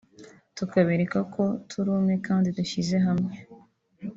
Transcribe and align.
tukabereka 0.57 1.19
ko 1.33 1.43
turi 1.69 1.89
umwe 1.97 2.13
kandi 2.27 2.47
dushyize 2.57 2.95
hamwe 3.05 3.33